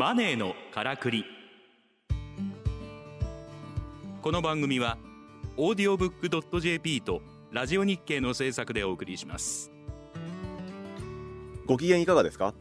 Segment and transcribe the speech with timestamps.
[0.00, 1.26] マネーのからくり。
[4.22, 4.96] この番組は
[5.58, 7.20] オーディオブックドット JP と
[7.52, 9.70] ラジオ日経の制作でお送りします。
[11.66, 12.54] ご機嫌いかがですか？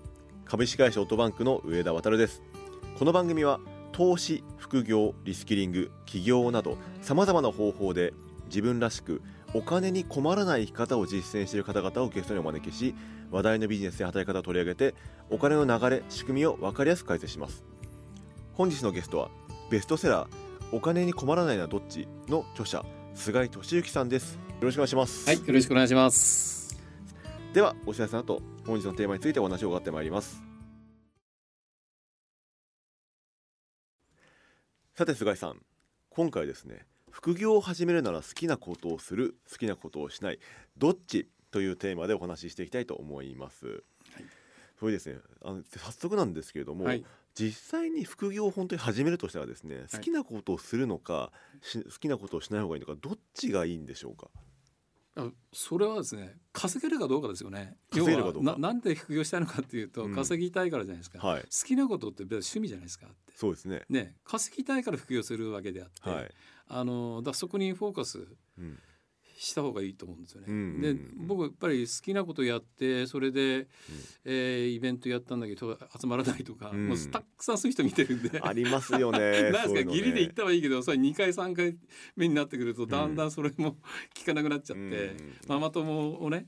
[0.44, 2.44] 株式会社オートバンクの上田渉です。
[2.98, 3.62] この番組は
[3.94, 8.14] 投資副業リスキリング起業などさまざまな方法で
[8.48, 9.22] 自分らしく
[9.54, 12.94] お金に困らない生き方を実践している方々をゲストにお招きし
[13.32, 14.94] 話題のビジネスや働き方を取り上げて
[15.30, 17.64] お金の流れ仕組みを分かりやすく解説します。
[18.54, 19.30] 本日のゲストは
[19.72, 22.86] ベストセラーお金に困らないのはどっちの著者
[23.16, 24.36] 菅井俊之さんです。
[24.36, 25.28] よろしくお願いします。
[25.28, 26.78] はい、よろしくお願いします。
[27.54, 30.44] ではお知らせの後本日のテーマについてお話を伺ってまいります。
[34.96, 35.62] さて菅井さん。
[36.10, 36.86] 今回ですね
[37.22, 40.40] 副業を始めるなら好きなことをする好きなことをしない
[40.78, 43.84] どっちというテーマでお話ししていきたいと思います、
[44.80, 45.18] それですね。
[45.44, 47.04] あの早速なんですけれども、はい、
[47.36, 54.30] 実際に副業を本当に始めるとしたらですね好きなことをするのか、し好きなことをしない方がいいのかどっちがいいんでしょうか？
[54.34, 54.40] あ
[55.54, 57.78] それはですね、稼げるかどうかですよね。
[57.92, 58.52] 稼げるかどうか。
[58.54, 60.16] ななんで副業したいのかっていうと、うん。
[60.16, 61.26] 稼ぎたいからじゃないですか。
[61.26, 61.42] はい。
[61.42, 63.16] 好きなことって別に趣味じゃないですかって。
[63.36, 63.84] そうですね。
[63.90, 66.32] ね、稼ぎたいから副業するわけであって、はい、
[66.68, 68.80] あのだそこにフォーカスうん
[69.40, 70.48] した方がいいと思うんですよね。
[70.50, 70.82] うんうんうん。
[70.82, 73.68] で僕やっぱり好きなことやってそれで、
[74.26, 76.90] えーイベントやったんだけど集まらないとか、うん。
[76.90, 78.42] もうたくさんそういう人見てるんで。
[78.42, 81.78] ありますよね なんですか義理で行ったはいいけどそれ2回3回
[82.18, 83.78] 目になってくるとだんだんそれも
[84.18, 85.34] 効かなくなっちゃって、うん。
[85.48, 86.46] ママ友をね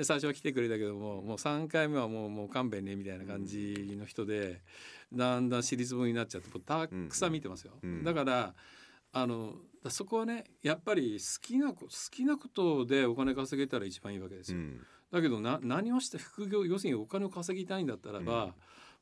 [0.00, 4.62] 最初は来てくれたけどももう3回目はもうもう勘弁ねみたいな感じの人で、
[5.12, 7.72] だんだん尻つぼになっちゃってたくさん見てますよ。
[7.82, 8.04] うん。
[8.04, 8.54] だから
[9.12, 14.58] あのだそこはねやっぱり好きなこ好きなことでお金稼げたら一番いいわけですよ。
[14.58, 14.80] うん。
[15.10, 18.54] だけどな何をして副業要するにお金を稼ぎたいんだったらば、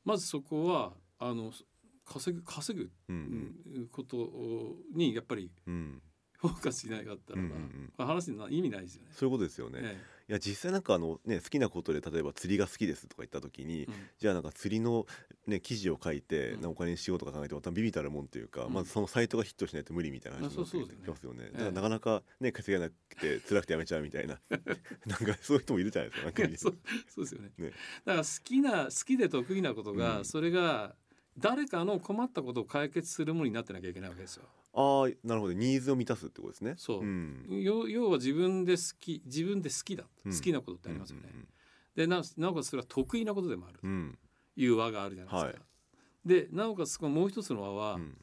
[0.05, 1.51] まずそこはあの
[2.05, 3.55] 稼ぐ稼ぐうん。
[3.75, 5.51] うんことにやっぱり
[6.43, 9.07] うんうんフォーカスしなかったらば、うんうん話にな意味ないですよね。
[9.11, 9.97] そういうことですよね、え
[10.29, 13.93] いや実際なんかあのね好きなことで例えば釣りが好きですとか言った時に、えうん。
[14.19, 15.05] じゃあなんか釣りの
[15.47, 16.61] ね記事を書いて、うん。
[16.61, 18.73] なお金にしようとか考えても多分ビビたるもんっていうか、うん。
[18.73, 21.45] まずそのサイトがヒットしないと無理みたいな話になってきますよね。
[21.45, 21.53] ええ。
[21.53, 24.37] だからなかなかね稼げなくて辛くてやめちゃうみたいな。
[25.07, 26.31] なんかそういう人もいるじゃないですか。
[26.33, 26.77] かそう
[27.07, 27.51] そうですよね。
[27.57, 27.71] ね。
[28.05, 30.25] だから好きな好きで得意なことが、うん。
[30.25, 30.95] それが
[31.37, 34.43] 誰かの困ったことを解決するものになってなきゃいけないわけですよ。
[34.79, 35.53] ああなるほど。
[35.53, 36.75] ニーズを満たすってことですね。
[36.77, 37.01] そう。
[37.01, 37.45] うん。
[37.49, 40.33] 要要は自分で好き自分で好きだ、うん。
[40.33, 41.29] 好きなことってありますよね。
[41.95, 43.79] でななおかつそれは得意なことでもある。
[43.79, 43.87] と
[44.55, 45.47] いう輪があるじゃないですか。
[45.47, 45.55] はい。
[46.25, 48.17] でなおかつこのもう一つの輪は、うん。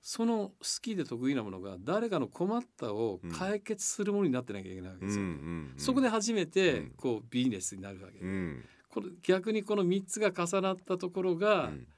[0.00, 5.24] その好きで得意なものが誰かの困ったを解決するものになってなきゃいけないわけうんですよ。
[5.24, 5.74] うん。
[5.76, 6.90] そこで初めてうん。
[6.96, 8.64] こうビジネスになるわけで、うん。
[8.88, 11.88] これ逆にこの3つが重なったところがうん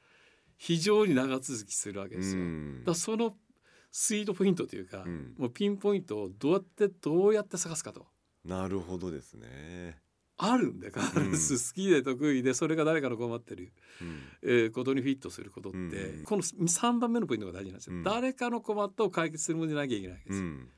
[0.62, 2.42] 非常に長続きするわけうですよ。
[2.84, 3.34] だその
[3.90, 5.34] スイートポイントというか、うん。
[5.36, 8.06] もうピンポイントをどうやってどうやって探すかと。
[8.44, 9.98] なるほどですね。
[10.36, 11.32] あるんだから、うん。
[11.36, 14.20] 好きで得意でそれが誰かの困ってる、うん。
[14.42, 16.24] えーことにフィットすることって、うん。
[16.24, 18.02] この3番目のポイントが大事なんですよ、うん。
[18.02, 20.70] 誰かの困ったを解決するものじゃなきゃいけないわけですよ、うん。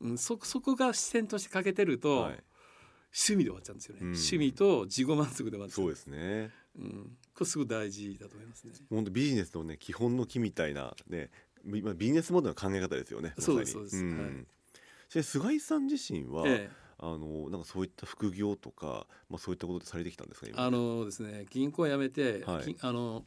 [0.00, 2.44] うんそそこが視点として欠けてると、はい。
[3.10, 4.08] 趣味で終わっちゃうんですよね、うん。
[4.08, 5.76] 趣味と自己満足で終わっちゃう。
[5.76, 6.50] そうですね。
[6.78, 8.72] うん、これすごい大事だと思いますね。
[8.88, 11.30] 本当ビジネスのね基本の木みたいなね
[11.68, 13.34] ビビジネスモデルの考え方ですよね。
[13.38, 14.02] そうですそうです。
[14.02, 14.18] ん。
[14.18, 15.22] はい。
[15.22, 20.64] 菅井さん自身は、ええ、あのなんかそういった副業とか、まあそういったことってされてきたんですか今？
[20.64, 22.74] あのですね銀行辞めて、はい。
[22.74, 23.24] きあの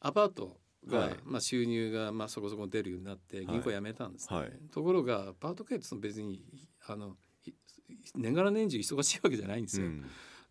[0.00, 0.56] アパート
[0.86, 1.16] が、はい。
[1.24, 4.36] まあ収入がまあそこそこ出るようになって銀行辞めたんですね。
[4.36, 4.52] はい。
[4.72, 6.44] ところがアパート系って別に
[6.86, 7.16] あの
[7.46, 7.52] い
[8.14, 9.86] 年がら年中忙しいわけじゃないんですよ。
[9.86, 10.04] うん。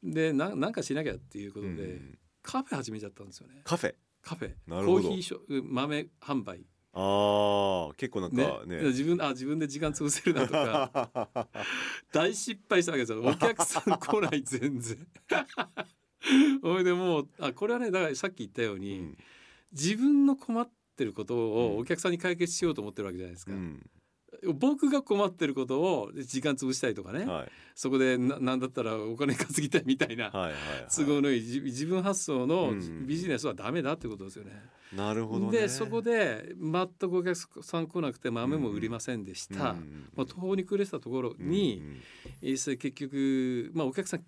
[0.03, 2.17] でななんかしなきゃっていうことで、うん。
[2.41, 3.61] カフェ始めちゃったんですよね。
[3.63, 3.95] カフェ？
[4.21, 4.53] カフェ。
[4.67, 8.77] コーヒーショ豆販売ああ結構なんかね。
[8.77, 8.83] ね。
[8.89, 11.47] 自分あ自分で時間潰せるなとか。
[12.13, 15.07] 大失敗したわけですよお客さん来ない全然。
[16.61, 19.17] ほいでもうあこれはねだからさっき言ったように、うん。
[19.71, 21.41] 自分の困ってることうん。
[21.41, 23.89] をお客さんに解決しようと思ってるわけじゃないですか、うん
[24.53, 30.55] 僕が困ってることを時間潰したいとかね、はいそこでななんだったらお金稼ぎたいみたいな、はいはいはい
[30.95, 34.51] 都合のいい自自分発想のうんビジネスはダメだってことですよね。
[34.95, 35.59] なるほどね。
[35.59, 39.71] でそこで全くお客さん来なくて豆も売りませんでした。
[39.71, 42.01] うんまあ、途方に暮れてたところに、うん
[42.43, 44.23] えーそれ結局、まあ、お客さんき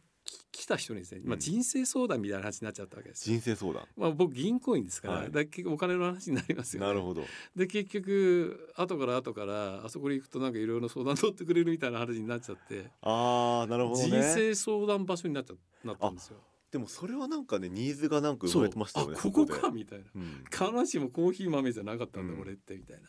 [0.56, 3.36] 来た人にですね、まあ、うん人生相談みたいな話になっちゃったわけですよ。
[3.36, 3.84] 人生相談。
[3.98, 6.88] まあ、僕銀行員ですから,、はいだ結局お金の話になりますよ、ね。
[6.88, 7.24] なるほど。
[7.56, 14.08] で結局後から後からあそこに行くとなんかいろいろ相談乗ってくれるみたいな話になっちゃって、ああなるほどね。
[14.08, 16.38] 人生相談場所になっちゃなったんですよ。
[16.72, 23.08] でもそれはなんかねニーズがなんか生まれてましたよねあここでかみたいなうん必ずしもコーヒー豆じゃなかったんだ、うん俺ってみたいな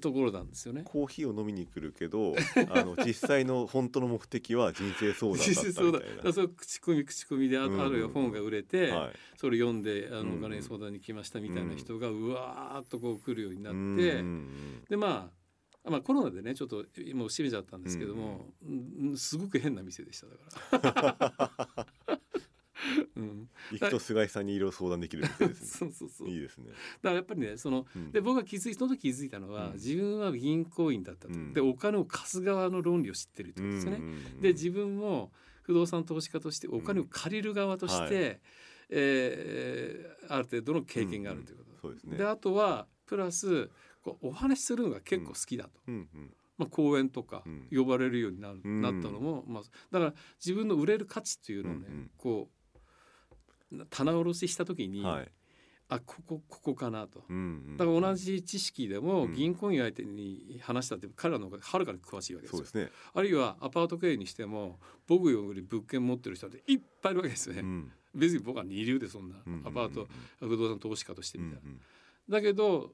[0.00, 0.82] ところなんですよね。
[0.84, 2.34] コーヒーを飲みに来るけど
[2.70, 6.48] あの実際の本当の目的は人生相談だったみたいな。
[6.48, 9.12] 口コミ口コミであ,、る本が売れて、はい。
[9.36, 14.24] それ読んであのお金に相談に来ましたみたいな人がうわーっとこう来るようになって、
[14.88, 15.30] でま
[15.84, 16.76] あまあコロナでねちょっと
[17.14, 20.20] もう閉めちゃったんですけども、うんすごく変な店でし
[20.70, 21.85] ただから。
[23.16, 25.66] うん、行くと菅井さんにいろいろ相談できる店ですね。
[25.68, 26.28] そうそうそう。
[26.28, 26.68] いいですね。
[26.68, 28.12] だからやっぱりねそのうん。
[28.12, 29.72] で僕が気づいその時気づいたのは、うん。
[29.74, 31.52] 自分は銀行員だったと、うん。
[31.52, 33.98] でお金を貸す側の論理を知ってるってことですよね。
[33.98, 35.32] うんうんうんで自分も
[35.62, 38.38] 不動産投資家としてお金を借りる側として、は
[38.90, 42.16] えーある程度の経験があるということ、そうですね。
[42.16, 43.70] であとはプラス
[44.02, 46.34] こうお話しするのが結構好きだと、うんうん。
[46.58, 47.68] まあ、講演とかうん。
[47.70, 50.14] 呼ばれるようにななったのも、まあ、だから
[50.44, 52.10] 自分の売れる価値っていうのをね、うんうん。
[52.16, 52.55] こう
[53.90, 55.28] 棚卸しした時に、はい。
[55.88, 57.24] あここここかなと。
[57.28, 57.38] うんう
[57.74, 59.34] んだから同じ知識でもうん。
[59.34, 62.62] 銀行員相手に話したって彼らの方がはるかに詳しいわけですよ。
[62.62, 62.66] で。
[62.66, 62.90] すね。
[63.14, 67.60] あるいはアパート経営にしても僕より物件持ってる人っていっぱいいるわけですよね。
[67.60, 67.92] うん。
[68.14, 70.08] 別に僕は二流でそんなうんうんうんアパート
[70.40, 71.70] 不動産投資家としてうんみたいな。
[72.28, 72.92] だけど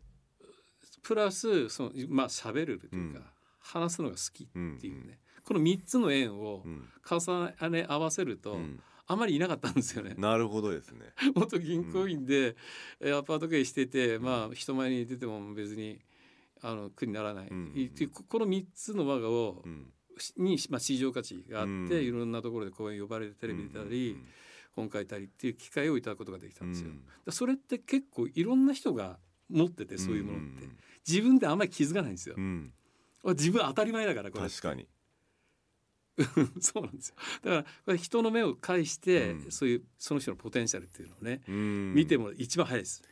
[1.03, 3.25] プラスそのまあ喋るというか、うん。
[3.61, 6.89] 話すのが好きうんっていうね、この三つの縁をうん。
[7.09, 10.15] 重ね合わせると、うんあまりいなかったんですよね。
[10.17, 11.13] なるほどですね。
[11.35, 12.57] 元銀行員で、
[13.01, 16.01] えーアパート経営してて、まあ人前に出ても別に
[16.63, 19.93] あの苦にならない、うんいっていうここの3つの輪をうん。
[20.19, 21.89] しに、まあ、市場価値があって、うん。
[22.05, 24.17] いろんなところで講演呼ばれてテレビ出たり、
[24.73, 26.91] 本書いたりっていう機会をいただくことができたんですよ。
[26.91, 27.03] うん。
[27.25, 29.19] だそれって結構いろんな人が
[29.49, 30.69] 持っててそういうものって、
[31.07, 32.35] 自分であんまり気づかないんですよ。
[32.37, 32.41] う。
[32.41, 32.73] ん。
[33.25, 34.49] 自分当たり前だからこれ。
[34.49, 34.87] 確かに
[36.61, 37.15] そうなんですよ。
[37.43, 39.51] だからこれ人の目を介して、うん。
[39.51, 41.95] そういうその人のポテンシャルっていうのをね、うん。
[41.95, 43.03] 見ても一番早いです。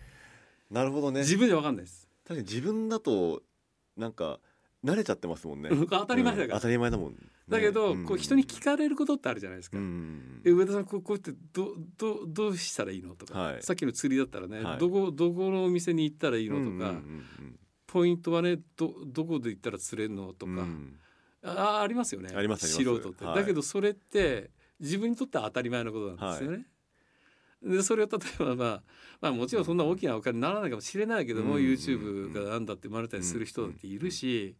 [0.70, 1.20] なるほどね。
[1.20, 2.08] 自分でわかんないです。
[2.24, 3.42] 確かに自分だと
[3.96, 4.38] なんか
[4.84, 5.70] 慣れちゃってますもんね。
[5.70, 6.54] うん当たり前だから。
[6.54, 7.12] うん当たり前だもん。
[7.12, 7.18] ね
[7.48, 8.04] だけど、うん。
[8.04, 9.78] こう人に聞かれることってあるじゃないですか。
[9.78, 10.42] うん。
[10.44, 13.62] え上田さんこうこうやってどどどうしたらいいのとか、はい。
[13.62, 14.78] さっきの釣りだったらね、はい。
[14.78, 17.00] どこどこのお店に行ったらいいのとか、
[17.86, 20.96] ポイントはねどどこで行ったら釣れるのとか、うんうん
[21.42, 22.30] あありますよね。
[22.34, 23.34] あります素人って、はい。
[23.36, 26.66] だけどそれって自分にとっては当たり前のことなんですよね。
[27.62, 28.82] でそれを例えば、まあ、
[29.20, 34.56] まあもちろんそんな大きなお金にならないかもしれないけども、うん YouTube がなんだって生まれたりする人だっているし、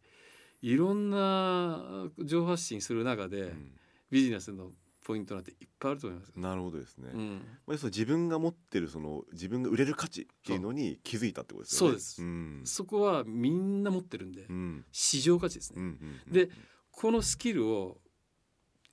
[0.63, 3.73] いろんな情報発信する中で、うん。
[4.11, 4.73] ビジネスの
[5.11, 6.33] ポイントなんていっぱいあると思います。
[6.37, 11.91] なるほどですね、まうん、あ要するに自分が持ってるその自分が売れる価値っていうのに気づいたってことですよね。
[11.91, 12.23] そうです。
[12.23, 12.63] ん。
[12.65, 14.85] そこはみんな持ってるんで、うん。
[14.93, 15.83] 市場価値ですね。
[15.83, 16.49] うんうんうんで
[16.93, 17.99] このスキルを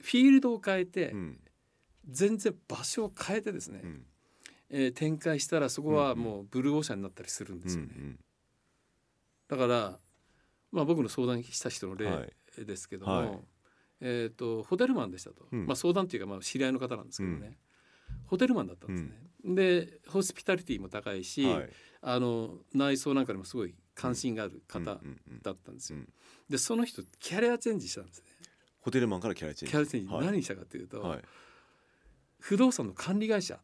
[0.02, 1.40] フィールドを変えて、うん。
[2.10, 4.06] 全然場所を変えてですね、うん。
[4.70, 7.94] えー展開したらそこはもうブルーオーシャンになったりするんですよね。
[7.96, 8.20] うん
[9.50, 9.98] だから、
[10.74, 12.66] まあ、僕の相談した人の例うんはい。
[12.66, 13.40] ですけども、はい
[14.02, 15.66] えー、とホテルマンでしたと、うん。
[15.66, 17.58] まあ、相談っていうかまあ知り合いの方なんですけどね、
[18.26, 19.56] ホテルマンだったんですね。
[19.56, 21.70] でホスピタリティも高いし、はい。
[22.02, 26.00] あの内装なんかにもすごい関心がある方うんうんうんだったんですよ。
[26.00, 26.10] うん。
[26.50, 28.26] でその人キャリアチェンジしたんですね。
[28.82, 29.72] ホテルマンからキャリアチェンジ。
[29.72, 30.26] キャリアチェンジ、はい。
[30.26, 31.22] 何したかというと、はい。
[32.40, 33.60] 不動産の管理会社。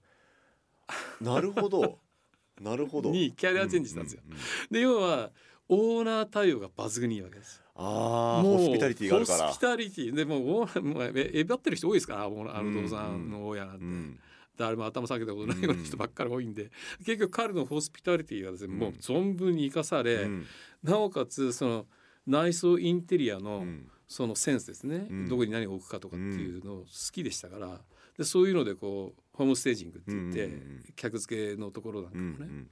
[1.21, 1.99] なるほど。
[2.61, 3.09] なるほど。
[3.11, 4.21] にキャリアチェンジしたんですよ。
[4.25, 4.39] うううん
[4.71, 5.31] で要は
[5.69, 7.62] オーナー対応が抜群にいいわけです。
[7.75, 9.47] ああもうホスピタリティがあるから。
[9.47, 10.15] ホスピタリティ。
[10.15, 14.19] でもうもうええばってる人多いですからあの不動産の親なんて、うん
[14.55, 20.45] 誰も頭下げたことないような人ばっかり多いんで、結局彼のホスピタリティがですね、もう存分に生かされ、うん
[20.83, 21.85] なおかつその
[22.27, 23.65] 内装インテリアの
[24.07, 27.81] そのセンスですね、どこに何を置くかとかっていうのを好きでしたから
[28.15, 30.51] でそういうのでこうホームステージングって言って、
[30.95, 32.65] 客付けのところなんかもね、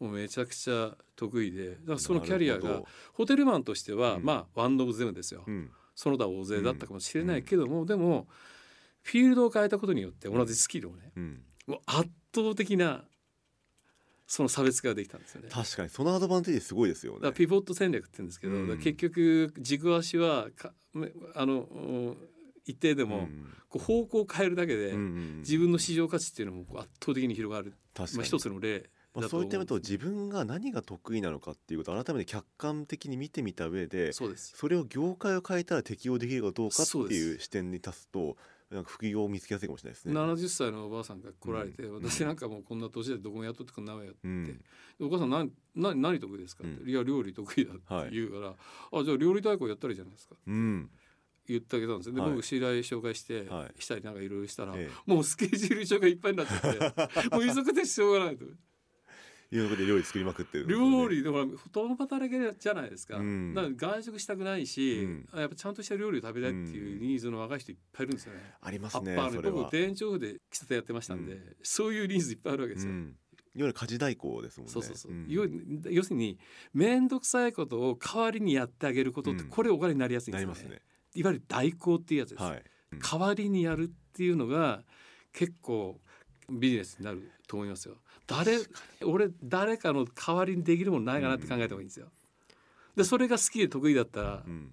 [0.00, 1.70] もうめちゃくちゃ得意で。
[1.70, 2.82] だからうんそのキャリアが
[3.12, 4.24] ホテルマンとしては、うん。
[4.24, 5.70] まあワンド・オブ・ゼムですよ、どうん。
[5.94, 8.26] その他大勢だったかもしれないけども、でも
[9.02, 11.42] フィールドを変えたことによって同じスキルをねうん。
[11.66, 13.04] もう圧倒的な
[14.26, 15.48] その差別化ができたんですよね。
[15.50, 17.32] 確かにそのアドバンテージすごいですよね。
[17.32, 20.72] ピボット戦略って言うんですけど、結局軸足はか
[21.34, 21.76] あのう
[22.10, 22.16] ん
[22.66, 23.46] 一定でも、うん。
[23.68, 34.54] こう方向を変えるだけで、うんうん自分の市場価値っていうのも圧倒的に広がる、まあ、一つの例まあ、そういった意味と自分が何が得意なのかっていうことを改めて客観的に見てみた上でそうです。
[34.56, 38.36] それを業界を変えたら適用できるかどうかっていう視点に立つと
[38.70, 40.14] なんか副業を見つけやすいかもしれないですね。
[40.14, 42.02] 70歳のおばあさんが来られて、うん。
[42.02, 44.44] 私なんかもうこんな年でどこも雇ってくんないわよって、うん。
[44.46, 44.54] で
[45.00, 46.88] お母さん何何何得意ですか?」って、うん。
[46.88, 48.48] いや料理得意だ」って言うから
[48.92, 50.90] 「あじゃあ料理代行やったらいいじゃないですか」うん。
[51.46, 52.14] 言ってあげたんですよ。
[52.14, 52.30] で、はい。
[52.30, 53.82] 僕知り合い紹介して、はい。
[53.82, 54.90] したりなんかいろいろしたら、え。
[55.06, 58.46] もうスケジュール帳がいっぱいになっちゃって もう急ぐでしょうがないと
[59.56, 60.72] いうことで料理作りまくってるね。
[60.72, 63.54] 料理でも共働きじゃないですか、うん。
[63.54, 65.28] だから外食したくないし、うん。
[65.34, 68.40] やっぱちゃんとした料理を食べたいっていうニーズの若い人いっぱいいるんですよね。
[68.60, 69.56] ありますねそれは。
[69.56, 72.92] 僕店長で喫茶店やってましたんで、うんそういうニーズいっぱいあるわけですよ。
[72.92, 73.16] うん。
[73.56, 74.72] いわゆる家事代行ですもんね。
[74.72, 75.26] そうそうそう、ん。
[75.28, 75.46] 要
[75.90, 76.38] 要するに
[76.72, 79.48] 面倒くさいことを代わりにやってあげることって、うん。
[79.48, 80.54] これお金になりやすいんですよね。
[80.54, 80.82] なりますね。
[81.14, 82.62] いわゆる代行っていうやつです、はい。
[82.92, 82.98] うん。
[82.98, 84.82] 代わりにやるっていうのが
[85.32, 86.00] 結構
[86.50, 87.96] ビジネスになると思いますよ
[88.26, 88.58] 誰
[89.04, 92.06] 俺誰かの代わりにできるものないかなって考えた方がいいんですよ。
[92.96, 94.72] でそれが好きで得意だったらうん。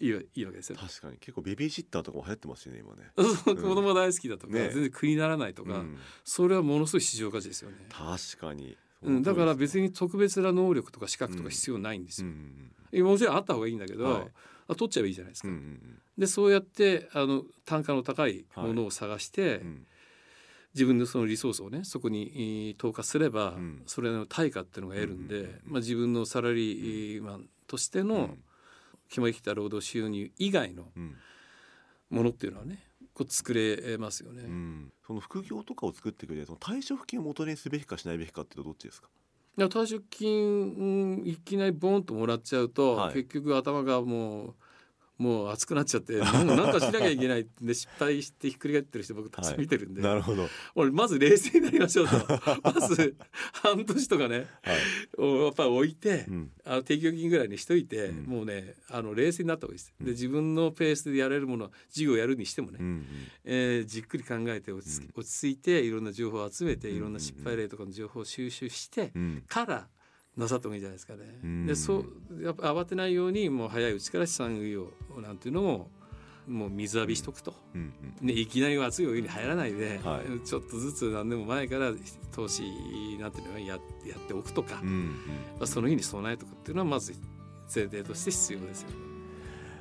[0.00, 0.78] いいわいいわけですよ。
[0.78, 1.16] 確かに。
[1.18, 3.10] 結構ベビーシッターとかも流行ってますしね今ね。
[3.44, 4.70] 子供大好きだとか、ね。
[4.72, 5.98] 全然苦にならないとか、うん。
[6.24, 8.76] それはものすごい市場価値ですよね、確かに。
[9.02, 12.72] うん、だから別にに特別な能力とか資格とか必要ないんですよ、うん
[13.04, 14.28] もちろんあった方がいいんだけど、はい。
[14.68, 15.80] あ取っちゃえばいいじゃないですか、うんうん
[16.16, 19.86] でそうやってあの単価の高いものを探して、うんうん
[20.74, 23.82] 自分のそのリソースをねそこにえー投下すれば、うん。
[23.86, 28.44] それの対価っていうのが得るんで、まあ、自分のサラリーマンとしてのうん。
[29.08, 31.16] 決まりきった労働収入以外のうん。
[32.10, 32.82] ものっていうのはね
[33.14, 34.42] こう作れますよね。
[34.42, 34.92] うん。
[35.06, 39.08] その副業とかを作ってくれるその退職金を元にすべきかしないべきかっていうとどっちですか？
[39.56, 43.14] いや退職金、うんいきなりボンともらっちゃうと、はい。
[43.14, 44.54] 結局頭がもう
[45.18, 50.42] もう熱くなっちゃってなんかしなきゃいけないんで失敗してひっくり返ってる人僕たくさん見てるんで、なるほど。
[50.42, 52.16] はい俺まず冷静になりましょうと。
[52.62, 53.16] まず
[53.52, 54.46] 半年とかね
[55.18, 56.50] おやっぱり置いて、うん。
[56.64, 58.24] あの定期預金ぐらいにしといて、うん。
[58.24, 59.92] もうねあの冷静になった方がいいです。
[59.98, 60.06] うん。
[60.06, 63.06] で自分のペースでやれるもの事業やるにしてもね、うんうん
[63.44, 69.44] えーじっくり考えて落ち落ち着いていろんな情報を集めてうんいろんな失敗例とかの情報を収集してうん。
[69.48, 69.88] から
[70.38, 71.40] なさった方がいいんじゃないですかね。
[71.42, 74.86] うんでそうやっぱ慌てないようにもう早いうちから資産運用
[75.20, 75.90] なんていうのも
[76.46, 77.54] もう水浴びしとくと。
[77.74, 81.92] うんうんね、いきなり熱いお湯に入らないで、はいちょっとずつ何でも前から
[82.32, 82.62] 投資
[83.20, 83.78] なんていうのはやや
[84.16, 85.12] っておくとか、うんうんま
[85.62, 87.12] あ、その日に備えとくっていうのはまず
[87.74, 88.96] 前提として必要ですよね。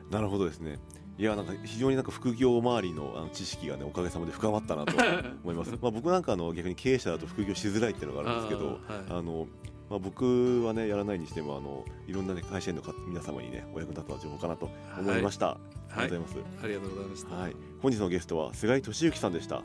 [0.10, 0.80] なるほどですね
[1.18, 4.96] いやなんか非常になんか副業周りのあの知識がねおかげさまで深まったなと
[5.44, 5.72] 思います。
[5.82, 9.48] まあ僕なんかあの逆に経営者だと副業しづらいっていうのがあるんですけど、あーはいあの
[9.90, 15.52] まあ僕はねやらないにしてもあのいろんなね会社員の方皆様にねお役に立った情報かなと思いました。
[15.52, 15.58] あ
[15.98, 16.64] りがとうございます。
[16.64, 17.36] ありがとうございました。
[17.36, 19.64] はい、本日のゲストは菅井俊之さんでした。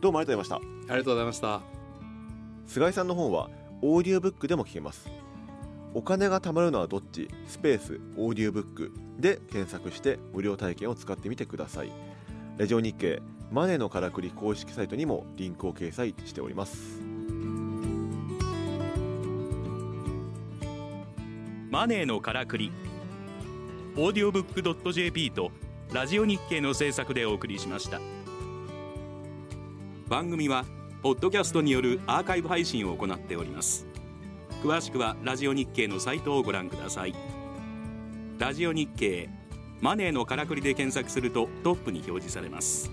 [0.00, 0.92] どうもありがとうございました。
[0.92, 1.60] ありがとうございました。
[2.66, 3.50] 菅井さんの本は
[3.82, 5.10] オーディオブックでも聞けます
[5.92, 7.28] お金が貯まるのはどっち？
[7.46, 11.92] スペースオーディオブックで検索して無料体験を使ってみてください
[12.56, 17.00] ラジオ日経マネーのからくり公式サイトにもリンクを掲載しております
[21.74, 22.70] マネーのからくり。
[23.96, 25.50] オーディオブックドット .jp と
[25.92, 28.00] ラジオ日経の制作でお送りしました。
[30.06, 30.66] 番組は
[31.02, 33.88] ポッドキャストによるアーカイブ配信を行っております。
[34.62, 37.14] 詳しくはラジオ日経のサイトをご覧ください。
[38.38, 39.28] ラジオ日経
[39.80, 42.88] マネーのからくりで検索するとトップに表示されます。